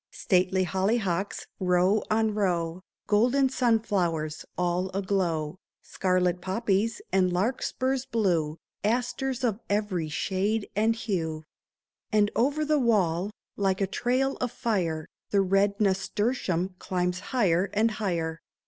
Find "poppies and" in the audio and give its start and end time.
6.41-7.31